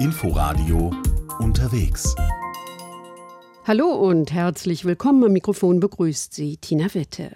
Inforadio 0.00 0.92
unterwegs. 1.40 2.14
Hallo 3.66 3.88
und 3.88 4.30
herzlich 4.32 4.84
willkommen 4.84 5.24
am 5.24 5.32
Mikrofon 5.32 5.80
begrüßt 5.80 6.32
Sie 6.32 6.56
Tina 6.56 6.94
Witte. 6.94 7.32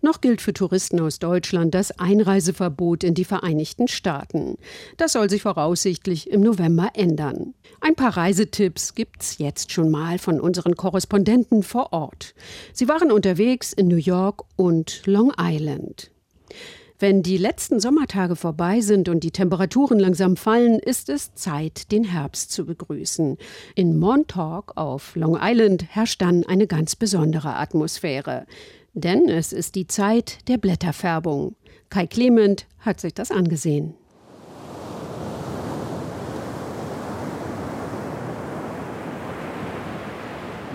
Noch 0.00 0.20
gilt 0.20 0.40
für 0.40 0.52
Touristen 0.52 0.98
aus 0.98 1.20
Deutschland 1.20 1.76
das 1.76 1.96
Einreiseverbot 2.00 3.04
in 3.04 3.14
die 3.14 3.24
Vereinigten 3.24 3.86
Staaten. 3.86 4.58
Das 4.96 5.12
soll 5.12 5.30
sich 5.30 5.42
voraussichtlich 5.42 6.28
im 6.28 6.40
November 6.40 6.90
ändern. 6.94 7.54
Ein 7.80 7.94
paar 7.94 8.16
Reisetipps 8.16 8.96
gibt's 8.96 9.38
jetzt 9.38 9.70
schon 9.70 9.88
mal 9.88 10.18
von 10.18 10.40
unseren 10.40 10.74
Korrespondenten 10.74 11.62
vor 11.62 11.92
Ort. 11.92 12.34
Sie 12.72 12.88
waren 12.88 13.12
unterwegs 13.12 13.72
in 13.72 13.86
New 13.86 13.94
York 13.94 14.42
und 14.56 15.06
Long 15.06 15.32
Island. 15.38 16.10
Wenn 17.02 17.24
die 17.24 17.36
letzten 17.36 17.80
Sommertage 17.80 18.36
vorbei 18.36 18.80
sind 18.80 19.08
und 19.08 19.24
die 19.24 19.32
Temperaturen 19.32 19.98
langsam 19.98 20.36
fallen, 20.36 20.78
ist 20.78 21.08
es 21.08 21.34
Zeit, 21.34 21.90
den 21.90 22.04
Herbst 22.04 22.52
zu 22.52 22.64
begrüßen. 22.64 23.38
In 23.74 23.98
Montauk 23.98 24.76
auf 24.76 25.16
Long 25.16 25.36
Island 25.36 25.84
herrscht 25.88 26.22
dann 26.22 26.46
eine 26.46 26.68
ganz 26.68 26.94
besondere 26.94 27.56
Atmosphäre. 27.56 28.46
Denn 28.94 29.28
es 29.28 29.52
ist 29.52 29.74
die 29.74 29.88
Zeit 29.88 30.46
der 30.46 30.58
Blätterfärbung. 30.58 31.56
Kai 31.90 32.06
Clement 32.06 32.68
hat 32.78 33.00
sich 33.00 33.14
das 33.14 33.32
angesehen. 33.32 33.94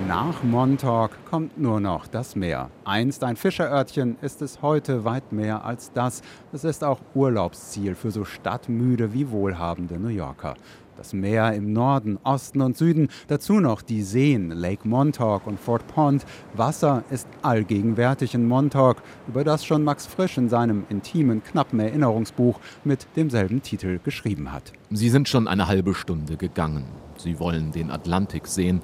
Nach 0.07 0.41
Montauk 0.41 1.11
kommt 1.29 1.59
nur 1.59 1.81
noch 1.81 2.07
das 2.07 2.38
Meer. 2.38 2.70
Einst 2.85 3.25
ein 3.25 3.35
Fischerörtchen 3.35 4.16
ist 4.21 4.41
es 4.41 4.61
heute 4.61 5.03
weit 5.03 5.33
mehr 5.33 5.66
als 5.66 5.91
das. 5.91 6.21
Es 6.53 6.63
ist 6.63 6.85
auch 6.85 7.02
Urlaubsziel 7.13 7.93
für 7.93 8.09
so 8.09 8.23
stadtmüde 8.23 9.13
wie 9.13 9.30
wohlhabende 9.31 9.99
New 9.99 10.07
Yorker. 10.07 10.53
Das 10.95 11.11
Meer 11.11 11.52
im 11.53 11.73
Norden, 11.73 12.20
Osten 12.23 12.61
und 12.61 12.77
Süden, 12.77 13.09
dazu 13.27 13.59
noch 13.59 13.81
die 13.81 14.02
Seen 14.02 14.49
Lake 14.49 14.88
Montauk 14.88 15.45
und 15.45 15.59
Fort 15.59 15.86
Pond. 15.88 16.25
Wasser 16.53 17.03
ist 17.09 17.27
allgegenwärtig 17.42 18.33
in 18.33 18.47
Montauk, 18.47 19.03
über 19.27 19.44
das 19.44 19.66
schon 19.66 19.83
Max 19.83 20.05
Frisch 20.05 20.38
in 20.38 20.47
seinem 20.47 20.86
intimen, 20.88 21.44
knappen 21.44 21.81
Erinnerungsbuch 21.81 22.61
mit 22.86 23.08
demselben 23.17 23.61
Titel 23.61 23.99
geschrieben 24.02 24.53
hat. 24.53 24.71
Sie 24.89 25.09
sind 25.09 25.27
schon 25.27 25.49
eine 25.49 25.67
halbe 25.67 25.94
Stunde 25.94 26.38
gegangen. 26.38 26.86
Sie 27.17 27.39
wollen 27.39 27.73
den 27.73 27.92
Atlantik 27.92 28.47
sehen. 28.47 28.81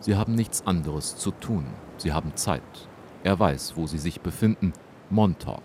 Sie 0.00 0.16
haben 0.16 0.34
nichts 0.34 0.66
anderes 0.66 1.16
zu 1.16 1.30
tun. 1.30 1.64
Sie 1.96 2.12
haben 2.12 2.36
Zeit. 2.36 2.62
Er 3.24 3.38
weiß, 3.38 3.74
wo 3.76 3.86
sie 3.86 3.98
sich 3.98 4.20
befinden. 4.20 4.72
Montauk, 5.10 5.62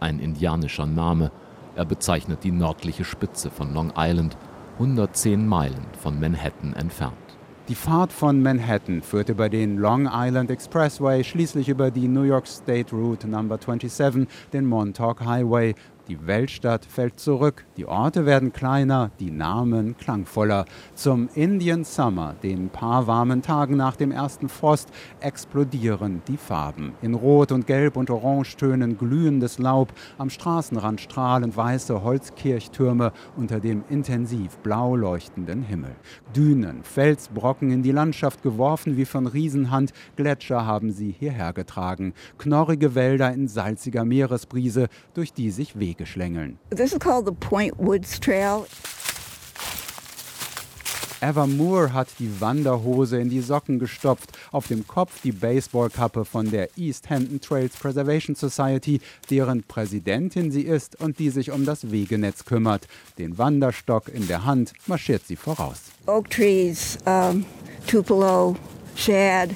ein 0.00 0.18
indianischer 0.18 0.86
Name. 0.86 1.30
Er 1.76 1.84
bezeichnet 1.84 2.44
die 2.44 2.52
nördliche 2.52 3.04
Spitze 3.04 3.50
von 3.50 3.74
Long 3.74 3.92
Island 3.96 4.36
110 4.74 5.46
Meilen 5.46 5.86
von 6.00 6.18
Manhattan 6.18 6.72
entfernt. 6.72 7.14
Die 7.68 7.74
Fahrt 7.74 8.12
von 8.12 8.42
Manhattan 8.42 9.00
führt 9.00 9.30
über 9.30 9.48
den 9.48 9.78
Long 9.78 10.06
Island 10.12 10.50
Expressway, 10.50 11.24
schließlich 11.24 11.70
über 11.70 11.90
die 11.90 12.08
New 12.08 12.22
York 12.22 12.46
State 12.46 12.94
Route 12.94 13.26
Number 13.26 13.56
27, 13.58 14.28
den 14.52 14.66
Montauk 14.66 15.24
Highway 15.24 15.74
die 16.08 16.26
Weltstadt 16.26 16.84
fällt 16.84 17.18
zurück, 17.18 17.64
die 17.78 17.86
Orte 17.86 18.26
werden 18.26 18.52
kleiner, 18.52 19.10
die 19.20 19.30
Namen 19.30 19.96
klangvoller. 19.96 20.66
Zum 20.94 21.30
Indian 21.34 21.84
Summer, 21.84 22.34
den 22.42 22.68
paar 22.68 23.06
warmen 23.06 23.40
Tagen 23.40 23.78
nach 23.78 23.96
dem 23.96 24.12
ersten 24.12 24.50
Frost, 24.50 24.90
explodieren 25.20 26.20
die 26.28 26.36
Farben. 26.36 26.92
In 27.00 27.14
Rot 27.14 27.52
und 27.52 27.66
Gelb 27.66 27.96
und 27.96 28.10
Orangetönen 28.10 28.98
glühendes 28.98 29.58
Laub, 29.58 29.94
am 30.18 30.28
Straßenrand 30.28 31.00
strahlend 31.00 31.56
weiße 31.56 32.02
Holzkirchtürme 32.02 33.12
unter 33.36 33.58
dem 33.58 33.82
intensiv 33.88 34.58
blau 34.58 34.96
leuchtenden 34.96 35.62
Himmel. 35.62 35.96
Dünen, 36.36 36.84
Felsbrocken 36.84 37.70
in 37.70 37.82
die 37.82 37.92
Landschaft 37.92 38.42
geworfen 38.42 38.98
wie 38.98 39.06
von 39.06 39.26
Riesenhand, 39.26 39.94
Gletscher 40.16 40.66
haben 40.66 40.90
sie 40.90 41.12
hierher 41.18 41.54
getragen. 41.54 42.12
Knorrige 42.36 42.94
Wälder 42.94 43.32
in 43.32 43.48
salziger 43.48 44.04
Meeresbrise, 44.04 44.88
durch 45.14 45.32
die 45.32 45.50
sich 45.50 45.78
Wege 45.78 45.93
Wege 45.94 46.06
schlängeln. 46.06 46.58
This 46.70 46.92
is 46.92 46.98
called 46.98 47.26
the 47.26 47.32
Point 47.32 47.78
Woods 47.78 48.18
Trail. 48.18 48.66
Eva 51.20 51.46
Moore 51.46 51.94
hat 51.94 52.08
die 52.18 52.30
Wanderhose 52.40 53.18
in 53.18 53.30
die 53.30 53.40
Socken 53.40 53.78
gestopft, 53.78 54.30
auf 54.52 54.66
dem 54.68 54.86
Kopf 54.86 55.22
die 55.22 55.32
Baseballkappe 55.32 56.26
von 56.26 56.50
der 56.50 56.68
East 56.76 57.08
Hampton 57.08 57.40
Trails 57.40 57.76
Preservation 57.76 58.34
Society, 58.34 59.00
deren 59.30 59.62
Präsidentin 59.62 60.50
sie 60.50 60.62
ist 60.62 61.00
und 61.00 61.18
die 61.18 61.30
sich 61.30 61.50
um 61.50 61.64
das 61.64 61.90
Wegenetz 61.90 62.44
kümmert. 62.44 62.88
Den 63.16 63.38
Wanderstock 63.38 64.08
in 64.08 64.26
der 64.28 64.44
Hand 64.44 64.74
marschiert 64.86 65.26
sie 65.26 65.36
voraus. 65.36 65.92
Oak 66.06 66.28
trees, 66.28 66.98
um, 67.06 67.46
Tupelo, 67.86 68.56
shad, 68.94 69.54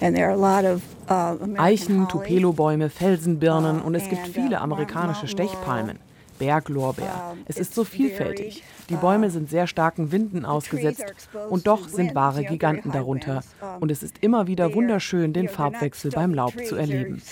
and 0.00 0.14
there 0.14 0.28
are 0.28 0.34
a 0.34 0.36
lot 0.36 0.64
of 0.64 0.80
Eichen, 1.08 2.08
Tupelo-Bäume, 2.08 2.90
Felsenbirnen 2.90 3.82
und 3.82 3.94
es 3.94 4.08
gibt 4.08 4.26
viele 4.28 4.60
amerikanische 4.60 5.28
Stechpalmen. 5.28 5.98
Berglorbeer. 6.38 7.36
Es 7.46 7.58
ist 7.58 7.74
so 7.74 7.84
vielfältig. 7.84 8.62
Die 8.88 8.96
Bäume 8.96 9.30
sind 9.30 9.48
sehr 9.48 9.66
starken 9.66 10.12
Winden 10.12 10.44
ausgesetzt 10.44 11.28
und 11.48 11.66
doch 11.66 11.88
sind 11.88 12.14
wahre 12.14 12.44
Giganten 12.44 12.92
darunter. 12.92 13.42
Und 13.80 13.90
es 13.90 14.02
ist 14.02 14.16
immer 14.20 14.46
wieder 14.46 14.74
wunderschön, 14.74 15.32
den 15.32 15.48
Farbwechsel 15.48 16.10
beim 16.10 16.34
Laub 16.34 16.52
zu 16.66 16.76
erleben. 16.76 17.22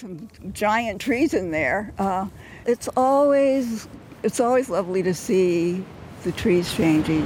It's 2.64 2.88
always, 2.96 3.88
it's 4.22 4.40
always 4.40 4.68
lovely 4.68 5.02
to 5.02 5.12
see 5.12 5.82
the 6.24 6.30
trees 6.30 6.72
changing. 6.72 7.24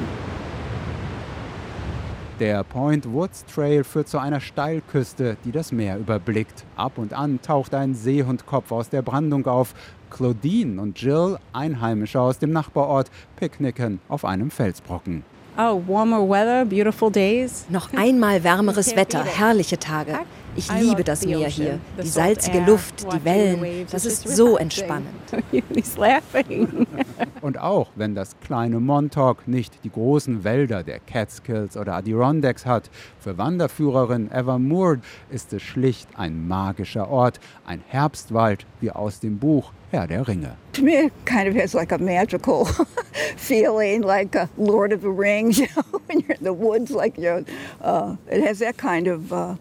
Der 2.39 2.65
Point 2.65 3.11
Woods 3.11 3.47
Trail 3.47 3.83
führt 3.83 4.09
zu 4.09 4.19
einer 4.19 4.41
Steilküste, 4.41 5.39
die 5.47 5.53
das 5.53 5.73
Meer 5.73 5.97
überblickt. 5.97 6.65
Ab 6.77 6.99
und 6.99 7.15
an 7.15 7.41
taucht 7.41 7.75
ein 7.75 7.95
Seehundkopf 7.95 8.73
aus 8.73 8.91
der 8.91 9.01
Brandung 9.01 9.47
auf. 9.47 9.73
Claudine 10.11 10.83
und 10.83 11.01
Jill, 11.01 11.39
Einheimische 11.55 12.21
aus 12.21 12.39
dem 12.39 12.53
Nachbarort, 12.53 13.11
picknicken 13.37 14.01
auf 14.09 14.27
einem 14.27 14.51
Felsbrocken. 14.51 15.25
Oh, 15.57 15.81
warmer 15.87 16.29
weather, 16.29 16.67
beautiful 16.67 17.11
days. 17.11 17.65
Noch 17.71 17.91
einmal 17.95 18.45
wärmeres 18.45 18.95
Wetter, 18.95 19.25
herrliche 19.25 19.79
Tage. 19.79 20.19
Ich 20.57 20.73
liebe 20.73 21.05
das 21.05 21.25
Meer 21.27 21.49
hier. 21.49 21.79
Die 22.03 22.09
salzige 22.09 22.61
Luft, 22.61 23.07
die 23.13 23.25
Wellen. 23.25 23.87
Das 23.91 24.07
ist 24.07 24.27
so 24.27 24.57
entspannend. 24.57 25.09
Und 27.43 27.61
auch 27.61 27.89
wenn 27.95 28.15
das 28.15 28.41
kleine 28.41 28.81
Montauk 28.81 29.47
nicht 29.47 29.85
die 29.85 29.91
großen 29.91 30.45
Wälder 30.45 30.83
der 30.83 31.01
Catskills 31.01 31.77
oder 31.77 31.95
Adirondacks 31.95 32.65
hat, 32.65 32.91
für 33.21 33.37
Wanderführerin 33.37 34.31
Eva 34.33 34.59
Moore 34.59 35.01
ist 35.31 35.53
es 35.53 35.63
schlicht 35.63 36.09
ein 36.17 36.49
magischer 36.49 37.09
Ort, 37.09 37.39
ein 37.67 37.83
Herbstwald 37.87 38.67
wie 38.81 38.91
aus 38.91 39.21
dem 39.21 39.39
Buch 39.39 39.73
Herr 39.91 40.07
der 40.07 40.27
Ringe. 40.27 40.57
To 40.73 40.83
me, 40.83 41.07
it 41.07 41.13
kind 41.25 41.49
of 41.49 41.55
has 41.55 41.73
like 41.75 41.93
a 41.93 41.99
magical 41.99 42.67
feeling, 43.37 44.03
like 44.03 44.35
a 44.35 44.49
Lord 44.57 44.93
of 44.93 45.01
the 45.01 45.09
Rings, 45.09 45.59
you 45.59 45.69
know, 45.77 46.01
when 46.07 46.21
you're 46.21 46.37
in 46.37 46.45
the 46.45 46.53
woods, 46.53 46.91
like, 46.91 47.17
you 47.17 47.25
know, 47.25 47.45
uh, 47.81 48.17
it 48.29 48.43
has 48.45 48.59
that 48.59 48.77
kind 48.77 49.07
of 49.07 49.33
uh, 49.33 49.55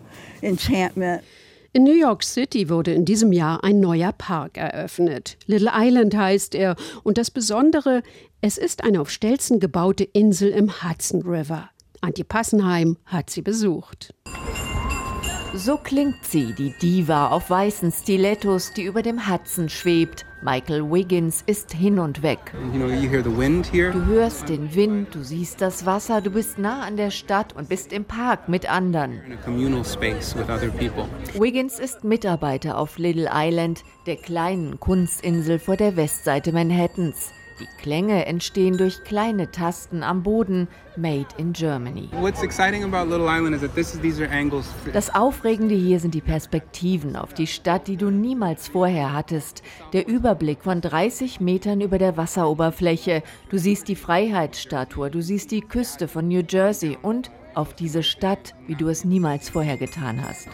enchantment. 0.46 1.24
In 1.74 1.84
New 1.84 1.94
York 1.94 2.24
City 2.24 2.70
wurde 2.70 2.94
in 2.94 3.04
diesem 3.04 3.34
Jahr 3.34 3.62
ein 3.66 3.82
neuer 3.82 4.14
Park 4.14 4.58
eröffnet. 4.58 5.38
Little 5.46 5.72
Island 5.74 6.16
heißt 6.16 6.56
er. 6.56 6.78
Und 7.04 7.18
das 7.18 7.30
Besondere, 7.32 8.02
es 8.40 8.58
ist 8.58 8.86
eine 8.86 9.02
auf 9.02 9.10
Stelzen 9.10 9.60
gebaute 9.60 10.06
Insel 10.06 10.52
im 10.52 10.72
Hudson 10.84 11.24
River. 11.24 11.70
Antje 12.00 12.24
Passenheim 12.24 12.96
hat 13.06 13.30
sie 13.30 13.42
besucht. 13.42 14.14
So 15.58 15.78
klingt 15.78 16.26
sie, 16.26 16.52
die 16.52 16.72
Diva 16.72 17.30
auf 17.30 17.50
weißen 17.50 17.90
Stilettos, 17.94 18.74
die 18.74 18.84
über 18.84 19.02
dem 19.02 19.32
Hudson 19.32 19.70
schwebt. 19.70 20.26
Michael 20.42 20.92
Wiggins 20.92 21.44
ist 21.46 21.72
hin 21.72 21.98
und 21.98 22.22
weg. 22.24 22.40
Du 22.54 24.06
hörst 24.06 24.50
den 24.50 24.76
Wind, 24.76 25.16
du 25.16 25.24
siehst 25.24 25.62
das 25.62 25.86
Wasser, 25.86 26.20
du 26.20 26.30
bist 26.30 26.60
nah 26.60 26.82
an 26.82 26.98
der 26.98 27.10
Stadt 27.10 27.56
und 27.56 27.70
bist 27.70 27.94
im 27.94 28.04
Park 28.04 28.50
mit 28.50 28.70
anderen. 28.70 29.22
Wiggins 31.40 31.80
ist 31.80 32.04
Mitarbeiter 32.04 32.78
auf 32.78 32.98
Little 32.98 33.30
Island, 33.34 33.86
der 34.08 34.18
kleinen 34.18 34.80
Kunstinsel 34.82 35.60
vor 35.60 35.78
der 35.78 35.96
Westseite 35.96 36.52
Manhattans. 36.52 37.32
Die 37.60 37.68
Klänge 37.82 38.26
entstehen 38.26 38.78
durch 38.78 39.06
kleine 39.06 39.50
Tasten 39.50 40.04
am 40.04 40.24
Boden, 40.24 40.68
made 40.98 41.28
in 41.38 41.54
Germany. 41.54 42.10
Das 44.92 45.16
Aufregende 45.16 45.76
hier 45.76 46.00
sind 46.02 46.14
die 46.14 46.22
Perspektiven 46.22 47.16
auf 47.16 47.34
die 47.34 47.48
Stadt, 47.48 47.88
die 47.88 47.96
du 47.96 48.10
niemals 48.10 48.68
vorher 48.68 49.14
hattest. 49.14 49.64
Der 49.94 50.06
Überblick 50.06 50.64
von 50.64 50.82
30 50.82 51.40
Metern 51.40 51.80
über 51.80 51.98
der 51.98 52.18
Wasseroberfläche. 52.18 53.24
Du 53.50 53.58
siehst 53.58 53.88
die 53.88 53.96
Freiheitsstatue, 53.96 55.10
du 55.10 55.22
siehst 55.22 55.52
die 55.52 55.62
Küste 55.62 56.10
von 56.10 56.28
New 56.28 56.44
Jersey 56.46 56.98
und 57.02 57.32
auf 57.56 57.74
diese 57.74 58.04
Stadt, 58.04 58.54
wie 58.68 58.76
du 58.76 58.88
es 58.88 59.06
niemals 59.06 59.50
vorher 59.50 59.78
getan 59.78 60.22
hast. 60.24 60.48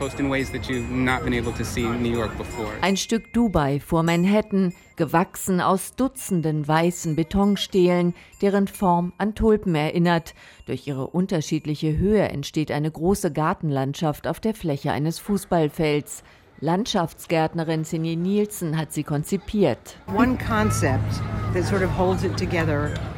Ein 2.81 2.97
Stück 2.97 3.33
Dubai 3.33 3.79
vor 3.79 4.03
Manhattan, 4.03 4.73
gewachsen 4.95 5.61
aus 5.61 5.95
Dutzenden 5.95 6.67
weißen 6.67 7.15
Betonstelen, 7.15 8.13
deren 8.41 8.67
Form 8.67 9.13
an 9.17 9.35
Tulpen 9.35 9.75
erinnert. 9.75 10.33
Durch 10.65 10.87
ihre 10.87 11.07
unterschiedliche 11.07 11.97
Höhe 11.97 12.29
entsteht 12.29 12.71
eine 12.71 12.91
große 12.91 13.31
Gartenlandschaft 13.31 14.27
auf 14.27 14.39
der 14.39 14.53
Fläche 14.53 14.91
eines 14.91 15.19
Fußballfelds. 15.19 16.23
Landschaftsgärtnerin 16.63 17.85
Sinje 17.85 18.15
Nielsen 18.15 18.77
hat 18.77 18.93
sie 18.93 19.03
konzipiert. 19.03 19.97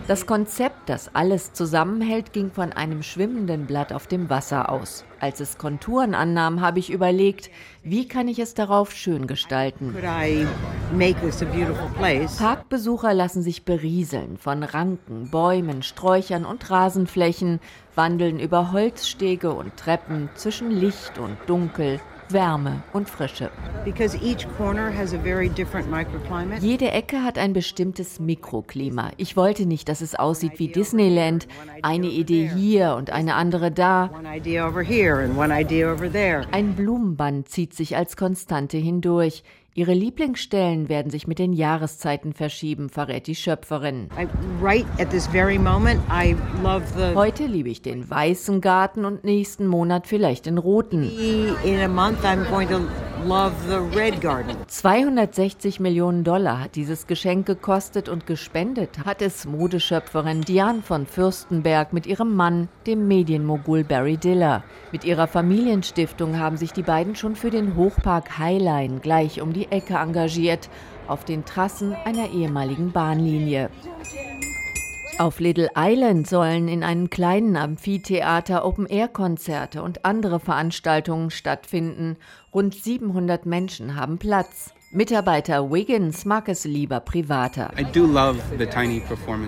Das 0.08 0.26
Konzept, 0.26 0.88
das 0.88 1.14
alles 1.14 1.52
zusammenhält, 1.52 2.32
ging 2.32 2.52
von 2.52 2.72
einem 2.72 3.04
schwimmenden 3.04 3.66
Blatt 3.66 3.92
auf 3.92 4.08
dem 4.08 4.30
Wasser 4.30 4.70
aus. 4.70 5.04
Als 5.20 5.42
es 5.42 5.58
Konturen 5.58 6.16
annahm, 6.16 6.62
habe 6.62 6.80
ich 6.80 6.90
überlegt, 6.90 7.50
wie 7.84 8.08
kann 8.08 8.30
ich 8.30 8.40
es 8.40 8.54
darauf 8.54 8.94
schön 8.94 9.28
gestalten. 9.28 9.94
Parkbesucher 12.38 13.14
lassen 13.14 13.44
sich 13.44 13.66
berieseln 13.66 14.38
von 14.38 14.64
Ranken, 14.64 15.30
Bäumen, 15.30 15.84
Sträuchern 15.84 16.46
und 16.46 16.70
Rasenflächen, 16.70 17.60
wandeln 17.94 18.40
über 18.40 18.72
Holzstege 18.72 19.52
und 19.52 19.76
Treppen 19.76 20.30
zwischen 20.36 20.72
Licht 20.72 21.18
und 21.18 21.36
Dunkel, 21.46 22.00
Wärme 22.34 22.84
und 22.92 23.10
Frische. 23.10 23.52
Jede 26.60 26.92
Ecke 26.92 27.24
hat 27.24 27.38
ein 27.38 27.54
bestimmtes 27.54 28.20
Mikroklima. 28.20 29.12
Ich 29.18 29.38
wollte 29.38 29.66
nicht, 29.66 29.88
dass 29.88 30.02
es 30.02 30.16
aussieht 30.16 30.60
wie 30.60 30.68
Disneyland. 30.68 31.48
Eine 31.82 32.08
Idee 32.08 32.50
hier 32.54 32.96
und 32.96 33.12
eine 33.12 33.36
andere 33.36 33.72
da. 33.72 34.10
Ein 36.52 36.74
Blumenband 36.76 37.50
zieht 37.50 37.74
sich 37.74 37.96
als 37.96 38.18
Konstante 38.18 38.78
hindurch. 38.78 39.44
Ihre 39.76 39.94
Lieblingsstellen 39.94 40.88
werden 40.88 41.10
sich 41.10 41.26
mit 41.26 41.40
den 41.40 41.52
Jahreszeiten 41.52 42.34
verschieben, 42.34 42.90
verrät 42.90 43.26
die 43.26 43.34
Schöpferin. 43.34 44.08
Heute 47.16 47.46
liebe 47.48 47.70
ich 47.70 47.82
den 47.82 48.08
weißen 48.08 48.62
Garten 48.62 49.04
und 49.04 49.24
nächsten 49.24 49.66
Monat 49.66 50.06
vielleicht 50.06 50.46
den 50.46 50.60
roten. 50.60 51.10
260 54.68 55.80
Millionen 55.80 56.26
Dollar 56.26 56.60
hat 56.60 56.76
dieses 56.76 57.08
Geschenk 57.08 57.46
gekostet 57.46 58.10
und 58.10 58.28
gespendet 58.28 59.06
hat 59.06 59.22
es 59.22 59.46
Modeschöpferin 59.46 60.42
Diane 60.42 60.82
von 60.82 61.06
Fürstenberg 61.06 61.94
mit 61.94 62.06
ihrem 62.06 62.36
Mann, 62.36 62.68
dem 62.86 63.08
Medienmogul 63.08 63.86
Barry 63.86 64.18
Diller. 64.18 64.64
Mit 64.92 65.06
ihrer 65.06 65.28
Familienstiftung 65.28 66.38
haben 66.38 66.58
sich 66.58 66.74
die 66.74 66.84
beiden 66.84 67.16
schon 67.16 67.38
für 67.38 67.50
den 67.50 67.78
Hochpark 67.78 68.38
Highline 68.40 69.00
gleich 69.00 69.42
um 69.42 69.54
die 69.54 69.72
Ecke 69.72 69.94
engagiert, 69.96 70.70
auf 71.08 71.24
den 71.24 71.46
Trassen 71.46 71.96
einer 72.06 72.30
ehemaligen 72.30 72.92
Bahnlinie. 72.92 73.70
Auf 75.20 75.40
Little 75.40 75.70
Island 75.78 76.28
sollen 76.28 76.68
in 76.68 76.84
einem 76.84 77.10
kleinen 77.10 77.56
Amphitheater 77.56 78.66
Open-Air-Konzerte 78.66 79.84
und 79.84 80.06
andere 80.06 80.40
Veranstaltungen 80.40 81.30
stattfinden. 81.30 82.18
Rund 82.54 82.74
700 82.74 83.46
Menschen 83.46 83.96
haben 83.96 84.18
Platz. 84.18 84.74
Mitarbeiter 84.92 85.72
Wiggins 85.72 86.26
mag 86.26 86.50
es 86.50 86.66
lieber 86.66 87.00
privater. 87.00 87.72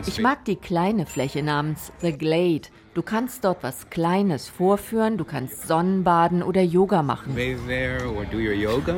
Ich 0.07 0.19
mag 0.19 0.45
die 0.45 0.55
kleine 0.55 1.05
Fläche 1.05 1.43
namens 1.43 1.91
The 2.01 2.17
Glade. 2.17 2.69
Du 2.95 3.01
kannst 3.01 3.43
dort 3.43 3.61
was 3.61 3.89
Kleines 3.89 4.47
vorführen, 4.47 5.17
du 5.17 5.25
kannst 5.25 5.67
Sonnenbaden 5.67 6.41
oder 6.41 6.61
Yoga 6.61 7.03
machen. 7.03 7.35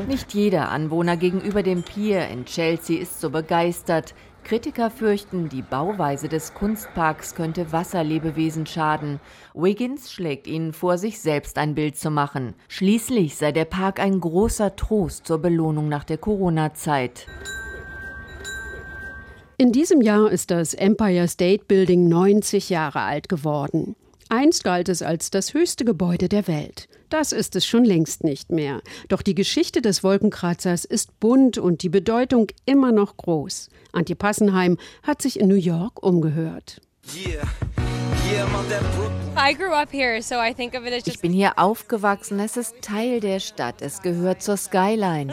Nicht 0.07 0.33
jeder 0.33 0.69
Anwohner 0.69 1.17
gegenüber 1.17 1.63
dem 1.63 1.83
Pier 1.83 2.27
in 2.27 2.45
Chelsea 2.45 3.01
ist 3.01 3.19
so 3.19 3.29
begeistert. 3.29 4.13
Kritiker 4.47 4.89
fürchten, 4.89 5.49
die 5.49 5.61
Bauweise 5.61 6.29
des 6.29 6.53
Kunstparks 6.53 7.35
könnte 7.35 7.73
Wasserlebewesen 7.73 8.65
schaden. 8.65 9.19
Wiggins 9.53 10.09
schlägt 10.09 10.47
ihnen 10.47 10.71
vor, 10.71 10.97
sich 10.97 11.19
selbst 11.19 11.57
ein 11.57 11.75
Bild 11.75 11.97
zu 11.97 12.09
machen. 12.11 12.53
Schließlich 12.69 13.35
sei 13.35 13.51
der 13.51 13.65
Park 13.65 13.99
ein 13.99 14.21
großer 14.21 14.77
Trost 14.77 15.27
zur 15.27 15.39
Belohnung 15.39 15.89
nach 15.89 16.05
der 16.05 16.17
Corona-Zeit. 16.17 17.27
In 19.57 19.73
diesem 19.73 19.99
Jahr 19.99 20.31
ist 20.31 20.49
das 20.49 20.73
Empire 20.73 21.27
State 21.27 21.65
Building 21.67 22.07
90 22.07 22.69
Jahre 22.69 23.01
alt 23.01 23.27
geworden. 23.27 23.97
Einst 24.29 24.63
galt 24.63 24.87
es 24.87 25.01
als 25.01 25.29
das 25.29 25.53
höchste 25.53 25.83
Gebäude 25.83 26.29
der 26.29 26.47
Welt. 26.47 26.87
Das 27.09 27.31
ist 27.31 27.55
es 27.55 27.65
schon 27.65 27.85
längst 27.85 28.23
nicht 28.23 28.51
mehr. 28.51 28.81
Doch 29.07 29.21
die 29.21 29.35
Geschichte 29.35 29.81
des 29.81 30.03
Wolkenkratzers 30.03 30.83
ist 30.85 31.19
bunt 31.19 31.57
und 31.57 31.81
die 31.83 31.89
Bedeutung 31.89 32.47
immer 32.65 32.91
noch 32.91 33.15
groß. 33.17 33.69
Antje 33.93 34.15
Passenheim 34.15 34.77
hat 35.03 35.21
sich 35.21 35.39
in 35.39 35.47
New 35.47 35.55
York 35.55 36.03
umgehört. 36.03 36.81
Ich 41.05 41.21
bin 41.21 41.31
hier 41.31 41.57
aufgewachsen. 41.57 42.39
Es 42.39 42.57
ist 42.57 42.81
Teil 42.81 43.21
der 43.21 43.39
Stadt. 43.39 43.81
Es 43.81 44.01
gehört 44.01 44.43
zur 44.43 44.57
Skyline. 44.57 45.31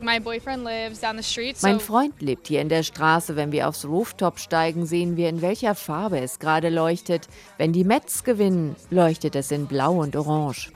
Mein 0.00 1.80
Freund 1.80 2.22
lebt 2.22 2.46
hier 2.46 2.60
in 2.60 2.68
der 2.68 2.82
Straße. 2.82 3.36
Wenn 3.36 3.52
wir 3.52 3.68
aufs 3.68 3.84
Rooftop 3.84 4.38
steigen, 4.38 4.86
sehen 4.86 5.16
wir, 5.16 5.28
in 5.28 5.42
welcher 5.42 5.74
Farbe 5.74 6.20
es 6.20 6.38
gerade 6.38 6.68
leuchtet. 6.68 7.28
Wenn 7.56 7.72
die 7.72 7.84
Mets 7.84 8.22
gewinnen, 8.24 8.76
leuchtet 8.90 9.34
es 9.34 9.50
in 9.50 9.66
Blau 9.66 10.00
und 10.00 10.14
Orange. 10.14 10.72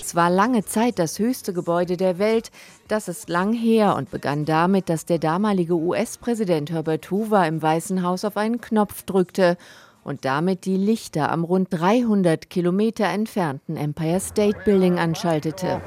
Es 0.00 0.14
war 0.14 0.30
lange 0.30 0.64
Zeit 0.64 0.98
das 0.98 1.18
höchste 1.18 1.52
Gebäude 1.52 1.96
der 1.96 2.18
Welt. 2.18 2.50
Das 2.88 3.08
ist 3.08 3.28
lang 3.28 3.52
her 3.52 3.96
und 3.96 4.10
begann 4.10 4.44
damit, 4.44 4.88
dass 4.88 5.06
der 5.06 5.18
damalige 5.18 5.74
US-Präsident 5.74 6.70
Herbert 6.70 7.10
Hoover 7.10 7.46
im 7.46 7.62
Weißen 7.62 8.02
Haus 8.02 8.24
auf 8.24 8.36
einen 8.36 8.60
Knopf 8.60 9.02
drückte 9.04 9.56
und 10.02 10.24
damit 10.24 10.64
die 10.64 10.76
Lichter 10.76 11.30
am 11.30 11.44
rund 11.44 11.68
300 11.70 12.50
Kilometer 12.50 13.06
entfernten 13.06 13.76
Empire 13.76 14.20
State 14.20 14.58
Building 14.64 14.98
anschaltete. 14.98 15.80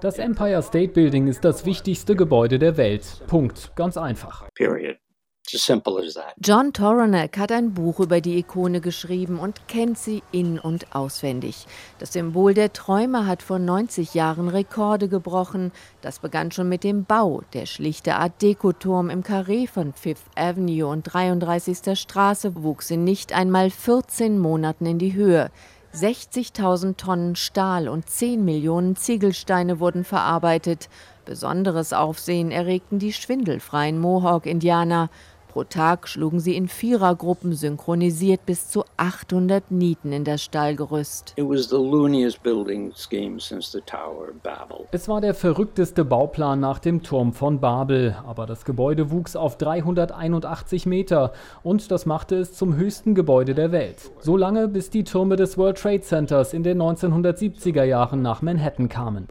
Das 0.00 0.20
Empire 0.20 0.62
State 0.62 0.92
Building 0.92 1.26
ist 1.26 1.44
das 1.44 1.66
wichtigste 1.66 2.14
Gebäude 2.14 2.60
der 2.60 2.76
Welt. 2.76 3.22
Punkt. 3.26 3.72
Ganz 3.74 3.96
einfach. 3.96 4.44
John 6.40 6.72
Toronek 6.72 7.36
hat 7.38 7.50
ein 7.50 7.74
Buch 7.74 7.98
über 7.98 8.20
die 8.20 8.38
Ikone 8.38 8.80
geschrieben 8.80 9.40
und 9.40 9.66
kennt 9.66 9.98
sie 9.98 10.22
in- 10.30 10.60
und 10.60 10.94
auswendig. 10.94 11.66
Das 11.98 12.12
Symbol 12.12 12.54
der 12.54 12.72
Träume 12.72 13.26
hat 13.26 13.42
vor 13.42 13.58
90 13.58 14.14
Jahren 14.14 14.46
Rekorde 14.46 15.08
gebrochen. 15.08 15.72
Das 16.02 16.20
begann 16.20 16.52
schon 16.52 16.68
mit 16.68 16.84
dem 16.84 17.04
Bau. 17.04 17.42
Der 17.52 17.66
schlichte 17.66 18.14
Art 18.14 18.40
Deco-Turm 18.42 19.10
im 19.10 19.24
Karree 19.24 19.66
von 19.66 19.92
Fifth 19.92 20.30
Avenue 20.36 20.86
und 20.86 21.02
33. 21.02 21.98
Straße 21.98 22.62
wuchs 22.62 22.92
in 22.92 23.02
nicht 23.02 23.32
einmal 23.32 23.70
14 23.70 24.38
Monaten 24.38 24.86
in 24.86 25.00
die 25.00 25.14
Höhe. 25.14 25.50
60.000 25.94 26.96
Tonnen 26.96 27.34
Stahl 27.34 27.88
und 27.88 28.08
10 28.08 28.44
Millionen 28.44 28.94
Ziegelsteine 28.94 29.80
wurden 29.80 30.04
verarbeitet. 30.04 30.88
Besonderes 31.24 31.92
Aufsehen 31.92 32.50
erregten 32.50 32.98
die 32.98 33.12
schwindelfreien 33.12 33.98
Mohawk-Indianer. 33.98 35.10
Pro 35.50 35.64
Tag 35.64 36.06
schlugen 36.06 36.38
sie 36.38 36.54
in 36.54 36.68
Vierergruppen 36.68 37.54
synchronisiert 37.54 38.46
bis 38.46 38.68
zu 38.68 38.84
800 38.98 39.72
Nieten 39.72 40.12
in 40.12 40.22
das 40.22 40.44
Stahlgerüst. 40.44 41.34
Es 44.92 45.08
war 45.08 45.20
der 45.20 45.34
verrückteste 45.34 46.04
Bauplan 46.04 46.60
nach 46.60 46.78
dem 46.78 47.02
Turm 47.02 47.32
von 47.32 47.58
Babel, 47.58 48.16
aber 48.24 48.46
das 48.46 48.64
Gebäude 48.64 49.10
wuchs 49.10 49.34
auf 49.34 49.58
381 49.58 50.86
Meter 50.86 51.32
und 51.64 51.90
das 51.90 52.06
machte 52.06 52.36
es 52.36 52.52
zum 52.52 52.76
höchsten 52.76 53.16
Gebäude 53.16 53.56
der 53.56 53.72
Welt. 53.72 54.12
So 54.20 54.36
lange, 54.36 54.68
bis 54.68 54.88
die 54.90 55.02
Türme 55.02 55.34
des 55.34 55.58
World 55.58 55.78
Trade 55.78 56.02
Centers 56.02 56.54
in 56.54 56.62
den 56.62 56.80
1970er 56.80 57.82
Jahren 57.82 58.22
nach 58.22 58.40
Manhattan 58.40 58.88
kamen. 58.88 59.26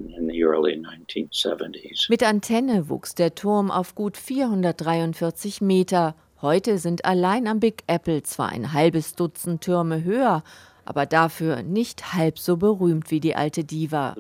Mit 2.10 2.24
Antenne 2.24 2.90
wuchs 2.90 3.16
der 3.16 3.36
Turm 3.36 3.72
auf 3.72 3.96
gut 3.96 4.18
443 4.18 5.62
Meter. 5.62 6.09
Heute 6.42 6.78
sind 6.78 7.04
allein 7.04 7.50
am 7.50 7.60
Big 7.60 7.84
Apple 7.88 8.24
zwar 8.24 8.48
ein 8.48 8.72
halbes 8.72 9.14
Dutzend 9.14 9.60
Türme 9.60 10.06
höher, 10.06 10.42
aber 10.90 11.06
dafür 11.06 11.62
nicht 11.62 12.16
halb 12.16 12.40
so 12.40 12.58
berühmt 12.58 13.12
wie 13.12 13.20
die 13.20 13.36
alte 13.36 13.64
Diva. 13.64 14.16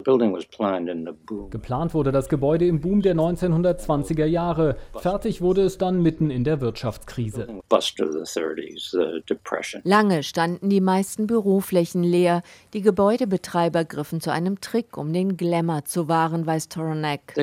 Geplant 1.49 1.93
wurde 1.95 2.11
das 2.11 2.29
Gebäude 2.29 2.67
im 2.67 2.79
Boom 2.79 3.01
der 3.01 3.15
1920er 3.15 4.25
Jahre. 4.25 4.77
Fertig 4.95 5.41
wurde 5.41 5.63
es 5.63 5.79
dann 5.79 6.03
mitten 6.03 6.29
in 6.29 6.43
der 6.43 6.61
Wirtschaftskrise. 6.61 7.47
Lange 9.83 10.23
standen 10.23 10.69
die 10.69 10.81
meisten 10.81 11.25
Büroflächen 11.25 12.03
leer. 12.03 12.43
Die 12.73 12.81
Gebäudebetreiber 12.81 13.83
griffen 13.83 14.21
zu 14.21 14.31
einem 14.31 14.61
Trick, 14.61 14.95
um 14.95 15.11
den 15.11 15.37
Glamour 15.37 15.85
zu 15.85 16.07
wahren, 16.07 16.45
weiß 16.45 16.69
Toronek. 16.69 17.33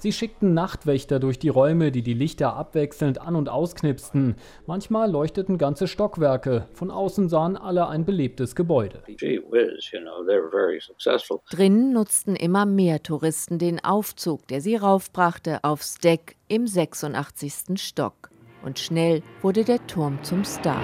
Sie 0.00 0.12
schickten 0.12 0.54
Nachtwächter 0.54 1.20
durch 1.20 1.38
die 1.38 1.48
Räume, 1.48 1.92
die 1.92 2.02
die 2.02 2.14
Lichter 2.14 2.56
abwechselnd 2.56 3.20
an- 3.20 3.36
und 3.36 3.48
ausknipsten. 3.48 4.34
Manchmal 4.66 5.08
leuchteten 5.08 5.58
ganze 5.58 5.86
Stockwerke. 5.86 6.55
Von 6.72 6.90
außen 6.90 7.28
sahen 7.28 7.56
alle 7.56 7.88
ein 7.88 8.04
belebtes 8.04 8.54
Gebäude. 8.54 9.02
Drinnen 11.50 11.92
nutzten 11.92 12.36
immer 12.36 12.66
mehr 12.66 13.02
Touristen 13.02 13.58
den 13.58 13.84
Aufzug, 13.84 14.46
der 14.48 14.60
sie 14.60 14.76
raufbrachte 14.76 15.62
aufs 15.62 15.98
Deck 15.98 16.36
im 16.48 16.66
86. 16.66 17.80
Stock. 17.80 18.30
Und 18.64 18.78
schnell 18.78 19.22
wurde 19.42 19.64
der 19.64 19.86
Turm 19.86 20.18
zum 20.22 20.44
Star. 20.44 20.82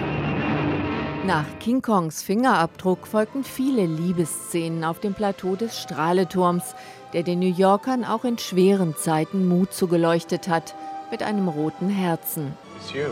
Nach 1.25 1.47
King 1.61 1.83
Kongs 1.83 2.23
Fingerabdruck 2.23 3.07
folgten 3.07 3.45
viele 3.45 3.87
Liebesszenen 3.87 4.83
auf 4.83 4.99
dem 4.99 5.15
Plateau 5.15 5.55
des 5.55 5.81
Strahleturms, 5.81 6.75
der 7.13 7.23
den 7.23 7.39
New 7.39 7.55
Yorkern 7.55 8.05
auch 8.05 8.25
in 8.25 8.39
schweren 8.39 8.97
Zeiten 8.97 9.47
Mut 9.47 9.73
zugeleuchtet 9.73 10.49
hat, 10.49 10.75
mit 11.13 11.23
einem 11.23 11.47
roten 11.47 11.89
Herzen. 11.89 12.53
It's 12.81 12.93
you. 12.93 13.07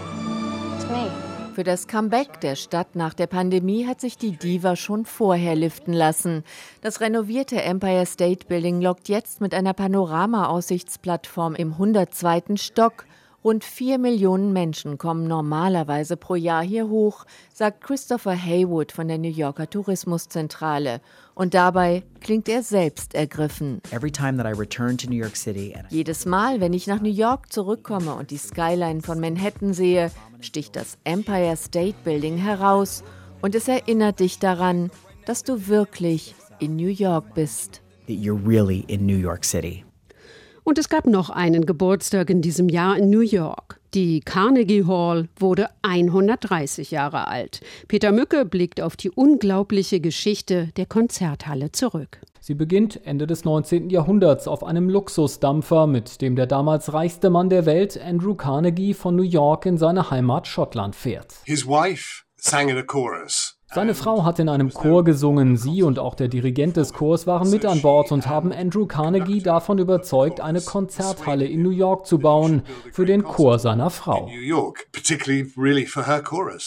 It's 0.77 0.89
me. 0.89 1.30
Für 1.55 1.65
das 1.65 1.89
Comeback 1.89 2.41
der 2.41 2.55
Stadt 2.55 2.95
nach 2.95 3.13
der 3.13 3.27
Pandemie 3.27 3.87
hat 3.87 4.01
sich 4.01 4.17
die 4.17 4.37
Diva 4.37 4.77
schon 4.77 5.05
vorher 5.05 5.57
liften 5.57 5.93
lassen. 5.93 6.45
Das 6.81 7.01
renovierte 7.01 7.61
Empire 7.61 8.07
State 8.07 8.47
Building 8.47 8.81
lockt 8.81 9.09
jetzt 9.09 9.41
mit 9.41 9.53
einer 9.53 9.75
Panorama-Aussichtsplattform 9.75 11.57
im 11.57 11.73
102. 11.73 12.57
Stock 12.57 13.05
Rund 13.43 13.65
vier 13.65 13.97
Millionen 13.97 14.53
Menschen 14.53 14.99
kommen 14.99 15.27
normalerweise 15.27 16.19
pro 16.19 16.35
Jahr 16.35 16.63
hier 16.63 16.89
hoch, 16.89 17.25
sagt 17.55 17.81
Christopher 17.81 18.35
Haywood 18.35 18.93
von 18.93 19.09
der 19.09 19.17
New 19.17 19.31
Yorker 19.31 19.71
Tourismuszentrale. 19.71 21.01
Und 21.35 21.55
dabei 21.55 22.03
klingt 22.21 22.51
er 22.51 22.63
selbst 22.63 23.15
ergriffen. 23.15 23.81
Jedes 25.89 26.27
Mal, 26.27 26.61
wenn 26.61 26.73
ich 26.75 26.87
nach 26.87 27.01
New 27.01 27.09
York 27.09 27.51
zurückkomme 27.51 28.15
und 28.15 28.31
die 28.31 28.37
Skyline 28.37 29.01
von 29.01 29.19
Manhattan 29.21 29.73
sehe, 29.73 30.11
sticht 30.41 30.77
das 30.77 30.99
Empire 31.05 31.57
State 31.57 31.97
Building 32.05 32.37
heraus 32.37 33.03
und 33.41 33.55
es 33.55 33.69
erinnert 33.69 34.21
dich 34.21 34.39
daran, 34.39 34.91
dass 35.25 35.45
du 35.45 35.67
wirklich 35.67 36.35
in 36.59 36.77
New 36.77 36.89
York 36.89 37.33
bist. 37.33 37.81
That 38.07 38.17
you're 38.17 38.47
really 38.47 38.85
in 38.89 39.07
New 39.07 39.17
York 39.17 39.47
City. 39.47 39.85
Und 40.71 40.79
es 40.79 40.89
gab 40.89 41.05
noch 41.05 41.31
einen 41.31 41.67
Geburtstag 41.67 42.31
in 42.31 42.43
diesem 42.43 42.69
Jahr 42.69 42.97
in 42.97 43.11
New 43.11 43.23
York. 43.23 43.81
Die 43.93 44.21
Carnegie 44.21 44.85
Hall 44.85 45.29
wurde 45.37 45.67
130 45.83 46.93
Jahre 46.93 47.27
alt. 47.27 47.61
Peter 47.89 48.13
Mücke 48.13 48.45
blickt 48.45 48.81
auf 48.81 48.95
die 48.95 49.11
unglaubliche 49.11 49.99
Geschichte 49.99 50.69
der 50.77 50.87
Konzerthalle 50.87 51.73
zurück. 51.73 52.21
Sie 52.39 52.55
beginnt 52.55 53.05
Ende 53.05 53.27
des 53.27 53.45
19. 53.45 53.91
Jahrhunderts 53.91 54.47
auf 54.47 54.63
einem 54.63 54.89
Luxusdampfer, 54.89 55.89
mit 55.89 56.21
dem 56.21 56.37
der 56.37 56.47
damals 56.47 56.93
reichste 56.93 57.31
Mann 57.31 57.51
der 57.51 57.67
Welt, 57.67 58.01
Andrew 58.01 58.37
Carnegie, 58.37 58.95
von 58.95 59.17
New 59.17 59.25
York 59.25 59.67
in 59.67 59.77
seine 59.77 60.13
Heimat 60.13 60.47
Schottland 60.47 60.95
fährt. 60.95 61.35
His 61.47 61.67
wife 61.67 62.23
sang 62.37 62.69
in 62.69 62.79
a 62.79 62.85
chorus. 62.85 63.60
Seine 63.73 63.95
Frau 63.95 64.25
hat 64.25 64.41
in 64.41 64.49
einem 64.49 64.75
Chor 64.75 65.05
gesungen. 65.05 65.57
Sie 65.57 65.85
und 65.85 66.01
auch 66.01 66.17
der 66.17 66.27
Dirigent 66.27 66.77
des 66.77 66.93
Chors 66.93 67.29
waren 67.29 67.49
mit 67.51 67.65
an 67.65 67.81
Bord 67.83 68.11
und 68.11 68.27
haben 68.27 68.53
Andrew 68.53 68.85
Carnegie 68.85 69.41
davon 69.41 69.79
überzeugt, 69.79 70.41
eine 70.41 70.61
Konzerthalle 70.61 71.45
in 71.45 71.63
New 71.63 71.71
York 71.71 72.05
zu 72.05 72.19
bauen 72.19 72.63
für 72.91 73.07
den 73.07 73.23
Chor 73.23 73.61
seiner 73.61 73.91
Frau. 73.91 74.29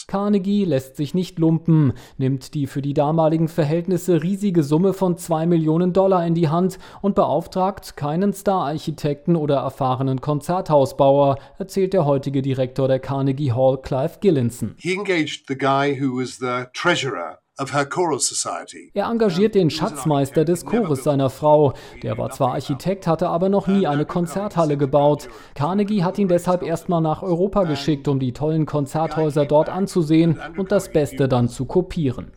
Carnegie 0.07 0.63
lässt 0.63 0.95
sich 0.95 1.13
nicht 1.13 1.39
lumpen, 1.39 1.91
nimmt 2.17 2.53
die 2.53 2.67
für 2.67 2.81
die 2.81 2.93
damaligen 2.93 3.49
Verhältnisse 3.49 4.23
riesige 4.23 4.63
Summe 4.63 4.93
von 4.93 5.17
zwei 5.17 5.45
Millionen 5.45 5.91
Dollar 5.91 6.25
in 6.25 6.35
die 6.35 6.47
Hand 6.47 6.79
und 7.01 7.15
beauftragt 7.15 7.97
keinen 7.97 8.31
Star-Architekten 8.31 9.35
oder 9.35 9.57
erfahrenen 9.57 10.21
Konzerthausbauer, 10.21 11.37
erzählt 11.57 11.91
der 11.91 12.05
heutige 12.05 12.41
Direktor 12.41 12.87
der 12.87 12.99
Carnegie 12.99 13.51
Hall, 13.51 13.77
Clive 13.81 14.19
Gillinson. 14.21 14.75
He 14.77 14.93
engaged 14.93 15.49
the 15.49 15.57
guy 15.57 15.99
who 15.99 16.17
was 16.17 16.37
the 16.37 16.67
treasurer 16.93 17.42
Er 17.55 19.09
engagiert 19.11 19.53
den 19.53 19.69
Schatzmeister 19.69 20.43
des 20.43 20.65
Chores 20.65 21.03
seiner 21.03 21.29
Frau. 21.29 21.73
Der 22.01 22.17
war 22.17 22.31
zwar 22.31 22.53
Architekt, 22.53 23.05
hatte 23.05 23.29
aber 23.29 23.47
noch 23.47 23.67
nie 23.67 23.85
eine 23.85 24.05
Konzerthalle 24.05 24.75
gebaut. 24.75 25.29
Carnegie 25.53 26.03
hat 26.03 26.17
ihn 26.17 26.27
deshalb 26.27 26.63
erstmal 26.63 27.01
nach 27.01 27.21
Europa 27.21 27.65
geschickt, 27.65 28.07
um 28.07 28.19
die 28.19 28.33
tollen 28.33 28.65
Konzerthäuser 28.65 29.45
dort 29.45 29.69
anzusehen 29.69 30.39
und 30.57 30.71
das 30.71 30.91
Beste 30.91 31.27
dann 31.27 31.47
zu 31.47 31.65
kopieren. 31.65 32.31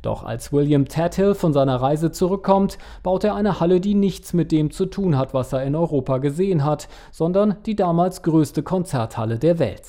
Doch 0.00 0.22
als 0.22 0.50
William 0.50 0.88
Tathill 0.88 1.34
von 1.34 1.52
seiner 1.52 1.76
Reise 1.76 2.12
zurückkommt, 2.12 2.78
baut 3.02 3.24
er 3.24 3.34
eine 3.34 3.60
Halle, 3.60 3.78
die 3.78 3.94
nichts 3.94 4.32
mit 4.32 4.52
dem 4.52 4.70
zu 4.70 4.86
tun 4.86 5.18
hat, 5.18 5.34
was 5.34 5.52
er 5.52 5.64
in 5.64 5.76
Europa 5.76 6.16
gesehen 6.16 6.64
hat, 6.64 6.88
sondern 7.12 7.58
die 7.66 7.76
damals 7.76 8.22
größte 8.22 8.62
Konzerthalle 8.62 9.38
der 9.38 9.58
Welt. 9.58 9.82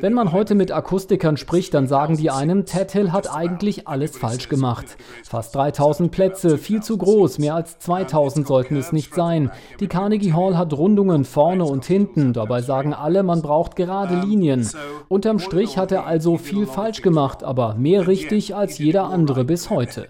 Wenn 0.00 0.14
man 0.14 0.32
heute 0.32 0.53
mit 0.54 0.72
Akustikern 0.72 1.36
spricht, 1.36 1.74
dann 1.74 1.86
sagen 1.86 2.16
die 2.16 2.30
einem, 2.30 2.66
Ted 2.66 2.92
Hill 2.92 3.12
hat 3.12 3.34
eigentlich 3.34 3.88
alles 3.88 4.16
falsch 4.16 4.48
gemacht. 4.48 4.96
Fast 5.24 5.54
3000 5.54 6.10
Plätze, 6.10 6.58
viel 6.58 6.82
zu 6.82 6.98
groß, 6.98 7.38
mehr 7.38 7.54
als 7.54 7.78
2000 7.78 8.46
sollten 8.46 8.76
es 8.76 8.92
nicht 8.92 9.14
sein. 9.14 9.50
Die 9.80 9.86
Carnegie 9.86 10.32
Hall 10.32 10.56
hat 10.56 10.72
Rundungen 10.72 11.24
vorne 11.24 11.64
und 11.64 11.84
hinten, 11.84 12.32
dabei 12.32 12.62
sagen 12.62 12.94
alle, 12.94 13.22
man 13.22 13.42
braucht 13.42 13.76
gerade 13.76 14.20
Linien. 14.20 14.68
Unterm 15.08 15.38
Strich 15.38 15.78
hat 15.78 15.92
er 15.92 16.06
also 16.06 16.38
viel 16.38 16.66
falsch 16.66 17.02
gemacht, 17.02 17.44
aber 17.44 17.74
mehr 17.74 18.06
richtig 18.06 18.54
als 18.54 18.78
jeder 18.78 19.04
andere 19.04 19.44
bis 19.44 19.70
heute. 19.70 20.08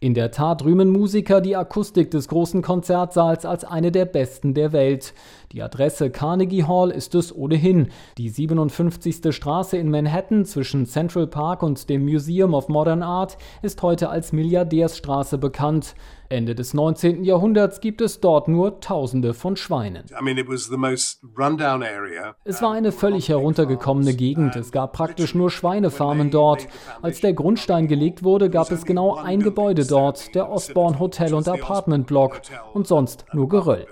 In 0.00 0.14
der 0.14 0.30
Tat 0.30 0.64
rühmen 0.64 0.88
Musiker 0.90 1.40
die 1.40 1.56
Akustik 1.56 2.10
des 2.10 2.28
großen 2.28 2.62
Konzertsaals 2.62 3.44
als 3.44 3.64
eine 3.64 3.92
der 3.92 4.04
besten 4.04 4.54
der 4.54 4.72
Welt. 4.72 5.14
Die 5.54 5.62
Adresse 5.62 6.10
Carnegie 6.10 6.64
Hall 6.64 6.90
ist 6.90 7.14
es 7.14 7.32
ohnehin. 7.32 7.90
Die 8.18 8.28
57. 8.28 9.32
Straße 9.32 9.76
in 9.76 9.88
Manhattan 9.88 10.44
zwischen 10.44 10.84
Central 10.84 11.28
Park 11.28 11.62
und 11.62 11.88
dem 11.88 12.04
Museum 12.04 12.54
of 12.54 12.66
Modern 12.68 13.04
Art 13.04 13.38
ist 13.62 13.80
heute 13.80 14.08
als 14.08 14.32
Milliardärsstraße 14.32 15.38
bekannt. 15.38 15.94
Ende 16.28 16.56
des 16.56 16.74
19. 16.74 17.22
Jahrhunderts 17.22 17.80
gibt 17.80 18.00
es 18.00 18.18
dort 18.18 18.48
nur 18.48 18.80
Tausende 18.80 19.32
von 19.32 19.54
Schweinen. 19.54 20.02
Es 22.42 22.60
war 22.60 22.72
eine 22.72 22.90
völlig 22.90 23.28
heruntergekommene 23.28 24.14
Gegend. 24.14 24.56
Es 24.56 24.72
gab 24.72 24.92
praktisch 24.92 25.36
nur 25.36 25.52
Schweinefarmen 25.52 26.32
dort. 26.32 26.66
Als 27.00 27.20
der 27.20 27.32
Grundstein 27.32 27.86
gelegt 27.86 28.24
wurde, 28.24 28.50
gab 28.50 28.72
es 28.72 28.84
genau 28.84 29.14
ein 29.14 29.38
Gebäude 29.38 29.86
dort, 29.86 30.34
der 30.34 30.50
Osborne 30.50 30.98
Hotel 30.98 31.32
und 31.32 31.46
Apartment 31.46 32.08
Block, 32.08 32.40
und 32.72 32.88
sonst 32.88 33.24
nur 33.32 33.48
Geröll. 33.48 33.86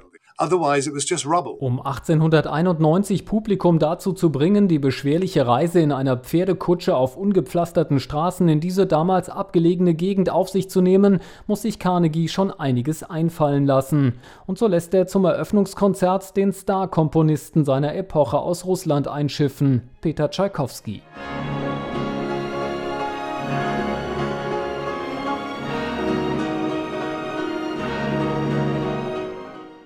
Um 1.60 1.80
1891 1.80 3.26
Publikum 3.26 3.78
dazu 3.78 4.12
zu 4.12 4.30
bringen, 4.30 4.66
die 4.66 4.78
beschwerliche 4.78 5.46
Reise 5.46 5.80
in 5.80 5.92
einer 5.92 6.16
Pferdekutsche 6.16 6.96
auf 6.96 7.16
ungepflasterten 7.16 8.00
Straßen 8.00 8.48
in 8.48 8.60
diese 8.60 8.86
damals 8.86 9.28
abgelegene 9.28 9.94
Gegend 9.94 10.30
auf 10.30 10.48
sich 10.48 10.70
zu 10.70 10.80
nehmen, 10.80 11.20
muss 11.46 11.62
sich 11.62 11.78
Carnegie 11.78 12.28
schon 12.28 12.50
einiges 12.50 13.02
einfallen 13.02 13.66
lassen. 13.66 14.14
Und 14.46 14.58
so 14.58 14.66
lässt 14.66 14.94
er 14.94 15.06
zum 15.06 15.24
Eröffnungskonzert 15.24 16.36
den 16.36 16.52
Star-Komponisten 16.52 17.64
seiner 17.64 17.94
Epoche 17.94 18.38
aus 18.38 18.64
Russland 18.64 19.08
einschiffen, 19.08 19.90
Peter 20.00 20.30
Tschaikowski. 20.30 21.02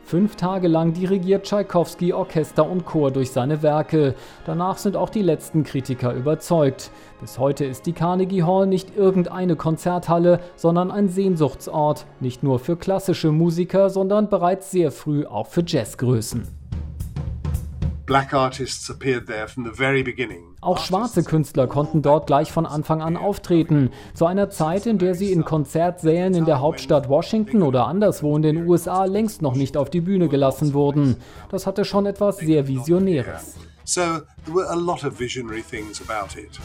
Fünf 0.06 0.36
Tage 0.36 0.68
lang 0.68 0.92
dirigiert 0.92 1.46
Tschaikowski 1.46 2.12
Orchester 2.12 2.70
und 2.70 2.86
Chor 2.86 3.10
durch 3.10 3.32
seine 3.32 3.64
Werke. 3.64 4.14
Danach 4.44 4.78
sind 4.78 4.96
auch 4.96 5.08
die 5.08 5.20
letzten 5.20 5.64
Kritiker 5.64 6.14
überzeugt. 6.14 6.92
Bis 7.20 7.40
heute 7.40 7.64
ist 7.64 7.86
die 7.86 7.92
Carnegie 7.92 8.44
Hall 8.44 8.68
nicht 8.68 8.96
irgendeine 8.96 9.56
Konzerthalle, 9.56 10.38
sondern 10.54 10.92
ein 10.92 11.08
Sehnsuchtsort, 11.08 12.06
nicht 12.20 12.44
nur 12.44 12.60
für 12.60 12.76
klassische 12.76 13.32
Musiker, 13.32 13.90
sondern 13.90 14.28
bereits 14.28 14.70
sehr 14.70 14.92
früh 14.92 15.26
auch 15.26 15.48
für 15.48 15.64
Jazzgrößen. 15.66 16.65
Auch 20.60 20.78
schwarze 20.78 21.25
Künstler 21.25 21.66
konnten 21.66 22.02
dort 22.02 22.26
gleich 22.26 22.52
von 22.52 22.64
Anfang 22.64 23.02
an 23.02 23.16
auftreten. 23.16 23.90
Zu 24.14 24.26
einer 24.26 24.48
Zeit, 24.48 24.86
in 24.86 24.98
der 24.98 25.14
sie 25.14 25.32
in 25.32 25.44
Konzertsälen 25.44 26.34
in 26.34 26.44
der 26.44 26.60
Hauptstadt 26.60 27.08
Washington 27.08 27.62
oder 27.62 27.86
anderswo 27.86 28.36
in 28.36 28.42
den 28.42 28.68
USA 28.68 29.04
längst 29.06 29.42
noch 29.42 29.54
nicht 29.54 29.76
auf 29.76 29.90
die 29.90 30.00
Bühne 30.00 30.28
gelassen 30.28 30.72
wurden. 30.72 31.16
Das 31.50 31.66
hatte 31.66 31.84
schon 31.84 32.06
etwas 32.06 32.38
sehr 32.38 32.68
Visionäres. 32.68 33.56
So 33.84 34.00
there 34.44 34.54
were 34.54 34.68
a 34.68 34.75
lot 34.75 35.04
of 35.04 35.18
visionary 35.18 35.62
things 35.62 36.00
about 36.00 36.36
it. 36.36 36.58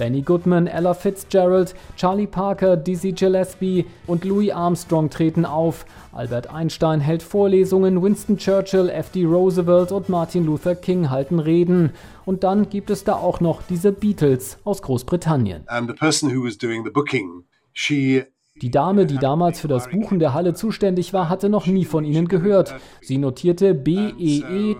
Benny 0.00 0.22
Goodman, 0.22 0.66
Ella 0.66 0.94
Fitzgerald, 0.94 1.74
Charlie 1.94 2.26
Parker, 2.26 2.74
Dizzy 2.74 3.12
Gillespie 3.12 3.84
und 4.06 4.24
Louis 4.24 4.50
Armstrong 4.50 5.10
treten 5.10 5.44
auf. 5.44 5.84
Albert 6.12 6.48
Einstein 6.48 7.00
hält 7.00 7.22
Vorlesungen, 7.22 8.02
Winston 8.02 8.38
Churchill, 8.38 8.88
F.D. 8.88 9.26
Roosevelt 9.26 9.92
und 9.92 10.08
Martin 10.08 10.46
Luther 10.46 10.74
King 10.74 11.10
halten 11.10 11.38
Reden. 11.38 11.92
Und 12.24 12.44
dann 12.44 12.70
gibt 12.70 12.88
es 12.88 13.04
da 13.04 13.16
auch 13.16 13.40
noch 13.40 13.60
diese 13.68 13.92
Beatles 13.92 14.56
aus 14.64 14.80
Großbritannien. 14.80 15.64
And 15.66 15.86
the 15.86 15.94
person 15.94 16.34
who 16.34 16.46
was 16.46 16.56
doing 16.56 16.82
the 16.82 16.90
booking, 16.90 17.44
she 17.74 18.22
die 18.62 18.70
Dame, 18.70 19.06
die 19.06 19.18
damals 19.18 19.60
für 19.60 19.68
das 19.68 19.88
Buchen 19.88 20.18
der 20.18 20.34
Halle 20.34 20.54
zuständig 20.54 21.12
war, 21.12 21.28
hatte 21.28 21.48
noch 21.48 21.66
nie 21.66 21.84
von 21.84 22.04
ihnen 22.04 22.28
gehört. 22.28 22.74
Sie 23.00 23.18
notierte 23.18 23.74
B-E-E-T-L-E-S, 23.74 24.74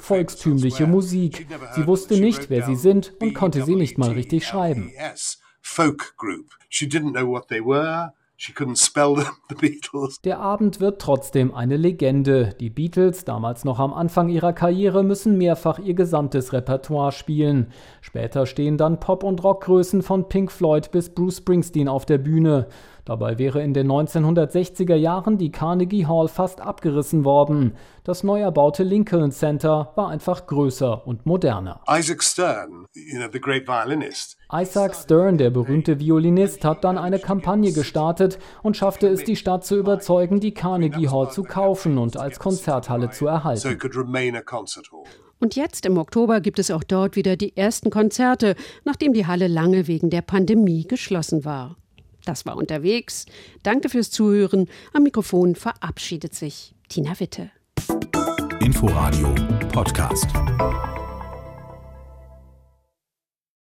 volkstümliche 0.00 0.86
Musik. 0.86 1.46
Sie 1.74 1.86
wusste 1.86 2.18
nicht, 2.18 2.50
wer 2.50 2.64
sie 2.66 2.76
sind 2.76 3.12
und 3.20 3.34
konnte 3.34 3.64
sie 3.64 3.76
nicht 3.76 3.98
mal 3.98 4.10
richtig 4.10 4.46
schreiben. 4.46 4.92
Folk 5.60 6.14
group. 6.18 6.50
She 6.68 6.86
didn't 6.86 7.12
know 7.12 7.26
what 7.26 7.48
they 7.48 7.60
were. 7.60 8.12
Der 10.24 10.40
Abend 10.40 10.80
wird 10.80 11.00
trotzdem 11.00 11.54
eine 11.54 11.76
Legende. 11.76 12.54
Die 12.58 12.68
Beatles, 12.68 13.24
damals 13.24 13.64
noch 13.64 13.78
am 13.78 13.94
Anfang 13.94 14.28
ihrer 14.28 14.52
Karriere, 14.52 15.04
müssen 15.04 15.38
mehrfach 15.38 15.78
ihr 15.78 15.94
gesamtes 15.94 16.52
Repertoire 16.52 17.12
spielen. 17.12 17.68
Später 18.00 18.46
stehen 18.46 18.76
dann 18.76 18.98
Pop- 18.98 19.22
und 19.22 19.42
Rockgrößen 19.44 20.02
von 20.02 20.28
Pink 20.28 20.50
Floyd 20.50 20.90
bis 20.90 21.14
Bruce 21.14 21.38
Springsteen 21.38 21.88
auf 21.88 22.06
der 22.06 22.18
Bühne. 22.18 22.66
Dabei 23.04 23.38
wäre 23.38 23.62
in 23.62 23.74
den 23.74 23.90
1960er 23.90 24.94
Jahren 24.94 25.36
die 25.36 25.50
Carnegie 25.50 26.06
Hall 26.06 26.28
fast 26.28 26.62
abgerissen 26.62 27.24
worden. 27.24 27.74
Das 28.02 28.24
neu 28.24 28.40
erbaute 28.40 28.82
Lincoln 28.82 29.30
Center 29.30 29.92
war 29.94 30.08
einfach 30.08 30.46
größer 30.46 31.06
und 31.06 31.26
moderner. 31.26 31.82
Isaac 31.86 32.22
Stern, 32.22 32.86
you 32.94 33.18
know, 33.18 33.28
the 33.30 33.40
great 33.40 33.68
violinist. 33.68 34.38
Isaac 34.50 34.94
Stern, 34.94 35.36
der 35.36 35.50
berühmte 35.50 36.00
Violinist, 36.00 36.64
hat 36.64 36.82
dann 36.84 36.96
eine 36.96 37.18
Kampagne 37.18 37.72
gestartet 37.72 38.38
und 38.62 38.76
schaffte 38.76 39.08
es, 39.08 39.24
die 39.24 39.36
Stadt 39.36 39.66
zu 39.66 39.76
überzeugen, 39.76 40.40
die 40.40 40.54
Carnegie 40.54 41.08
Hall 41.08 41.30
zu 41.30 41.42
kaufen 41.42 41.98
und 41.98 42.16
als 42.16 42.38
Konzerthalle 42.38 43.10
zu 43.10 43.26
erhalten. 43.26 43.78
Und 45.40 45.56
jetzt 45.56 45.84
im 45.84 45.98
Oktober 45.98 46.40
gibt 46.40 46.58
es 46.58 46.70
auch 46.70 46.84
dort 46.84 47.16
wieder 47.16 47.36
die 47.36 47.54
ersten 47.54 47.90
Konzerte, 47.90 48.54
nachdem 48.84 49.12
die 49.12 49.26
Halle 49.26 49.46
lange 49.46 49.88
wegen 49.88 50.08
der 50.08 50.22
Pandemie 50.22 50.84
geschlossen 50.84 51.44
war. 51.44 51.76
Das 52.24 52.46
war 52.46 52.56
unterwegs. 52.56 53.26
Danke 53.62 53.88
fürs 53.88 54.10
Zuhören. 54.10 54.68
Am 54.92 55.02
Mikrofon 55.02 55.54
verabschiedet 55.54 56.34
sich 56.34 56.74
Tina 56.88 57.18
Witte. 57.20 57.50
Inforadio 58.60 59.34
Podcast. 59.72 60.26